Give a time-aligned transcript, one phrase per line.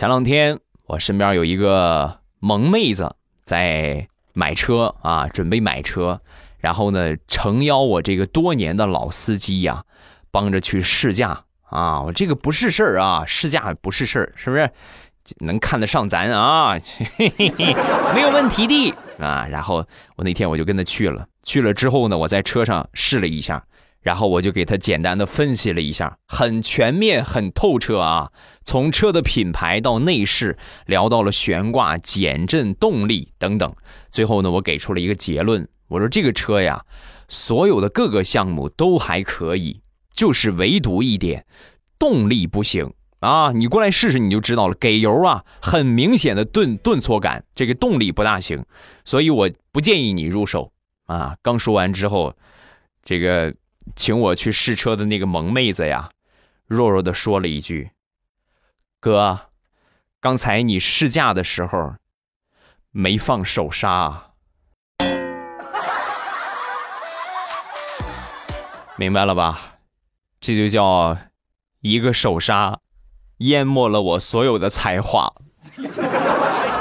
[0.00, 6.22] 前两天我身边有一个萌妹子在买车啊，准备买车，
[6.56, 9.84] 然后呢诚邀我这个多年的老司机呀，
[10.30, 12.00] 帮着去试驾啊。
[12.00, 14.70] 我这个不是事儿啊，试驾不是事儿，是不是？
[15.40, 16.78] 能看得上咱啊，
[18.14, 19.46] 没有问题的啊。
[19.50, 19.86] 然后
[20.16, 23.62] 我那天我就跟他去了，去了之后呢，我在车上试了一下。
[24.02, 28.32] 然后我就给他简单的分析了一下，很全面、很透彻啊。
[28.64, 30.56] 从车的品牌到内饰，
[30.86, 33.74] 聊到了悬挂、减震、动力等等。
[34.08, 36.86] 最后呢，我给出了一个结论，我说这个车呀，
[37.28, 39.82] 所有的各个项目都还可以，
[40.14, 41.44] 就是唯独一点，
[41.98, 43.52] 动力不行啊。
[43.52, 48.64] 你过来试试你就知道了，给油啊，很明显的顿顿挫感，这个动力不大行，
[49.04, 50.72] 所以我不建议你入手
[51.04, 51.36] 啊。
[51.42, 52.34] 刚说完之后，
[53.04, 53.54] 这个。
[53.96, 56.08] 请我去试车的那个萌妹子呀，
[56.66, 57.90] 弱弱的说了一句
[59.00, 59.50] ：“哥，
[60.20, 61.96] 刚才你试驾的时候
[62.90, 64.32] 没放手刹。
[68.96, 69.76] ”明白了吧？
[70.40, 71.16] 这就叫
[71.80, 72.78] 一个手刹
[73.38, 75.32] 淹没了我所有的才华。